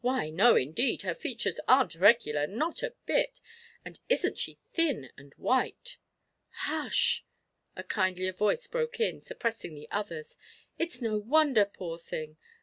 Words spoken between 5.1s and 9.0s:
and white!" "Hush!" a kindlier voice broke